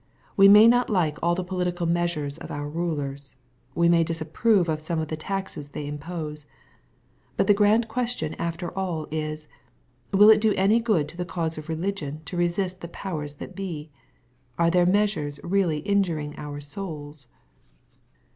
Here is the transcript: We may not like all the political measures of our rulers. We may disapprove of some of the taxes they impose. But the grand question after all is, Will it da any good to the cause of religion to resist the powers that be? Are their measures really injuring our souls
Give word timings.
We 0.35 0.49
may 0.49 0.67
not 0.67 0.89
like 0.89 1.19
all 1.21 1.35
the 1.35 1.43
political 1.43 1.85
measures 1.85 2.39
of 2.39 2.49
our 2.49 2.67
rulers. 2.67 3.35
We 3.75 3.87
may 3.87 4.03
disapprove 4.03 4.67
of 4.67 4.81
some 4.81 4.97
of 4.97 5.09
the 5.09 5.15
taxes 5.15 5.69
they 5.69 5.85
impose. 5.85 6.47
But 7.37 7.45
the 7.45 7.53
grand 7.53 7.87
question 7.87 8.33
after 8.39 8.75
all 8.75 9.07
is, 9.11 9.47
Will 10.11 10.31
it 10.31 10.41
da 10.41 10.53
any 10.55 10.79
good 10.79 11.07
to 11.09 11.17
the 11.17 11.23
cause 11.23 11.59
of 11.59 11.69
religion 11.69 12.23
to 12.25 12.35
resist 12.35 12.81
the 12.81 12.87
powers 12.87 13.35
that 13.35 13.55
be? 13.55 13.91
Are 14.57 14.71
their 14.71 14.87
measures 14.87 15.39
really 15.43 15.77
injuring 15.81 16.33
our 16.35 16.59
souls 16.61 17.27